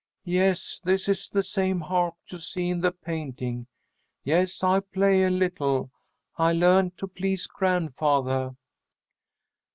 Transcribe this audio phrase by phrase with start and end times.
[0.25, 3.67] "Yes, this is the same harp you see in the painting.
[4.23, 5.91] Yes, I play a little.
[6.39, 8.55] I learned to please grandfathah."